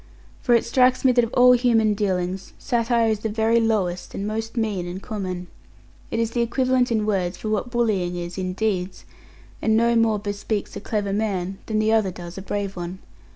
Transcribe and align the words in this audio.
For 0.41 0.55
it 0.55 0.65
strikes 0.65 1.05
me 1.05 1.11
that 1.11 1.23
of 1.23 1.31
all 1.35 1.51
human 1.51 1.93
dealings, 1.93 2.53
satire 2.57 3.07
is 3.11 3.19
the 3.19 3.29
very 3.29 3.59
lowest, 3.59 4.15
and 4.15 4.25
most 4.25 4.57
mean 4.57 4.87
and 4.87 4.99
common. 4.99 5.45
It 6.09 6.17
is 6.19 6.31
the 6.31 6.41
equivalent 6.41 6.91
in 6.91 7.05
words 7.05 7.37
of 7.45 7.51
what 7.51 7.69
bullying 7.69 8.15
is 8.15 8.35
in 8.35 8.53
deeds; 8.53 9.05
and 9.61 9.77
no 9.77 9.95
more 9.95 10.17
bespeaks 10.17 10.75
a 10.75 10.81
clever 10.81 11.13
man, 11.13 11.59
than 11.67 11.77
the 11.77 11.91
other 11.93 12.09
does 12.09 12.35
a 12.35 12.41
brave 12.41 12.75
one. 12.75 12.97